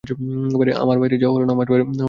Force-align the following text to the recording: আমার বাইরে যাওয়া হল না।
আমার 0.77 0.97
বাইরে 0.99 1.17
যাওয়া 1.17 1.35
হল 1.35 1.43
না। 1.45 1.53